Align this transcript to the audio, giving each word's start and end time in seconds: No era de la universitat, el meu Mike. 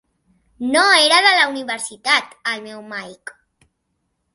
No 0.75 0.83
era 1.01 1.21
de 1.27 1.35
la 1.41 1.45
universitat, 1.53 2.35
el 2.55 2.67
meu 2.67 2.85
Mike. 2.99 3.41